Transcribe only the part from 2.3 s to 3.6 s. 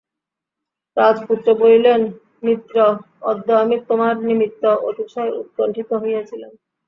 মিত্র, অদ্য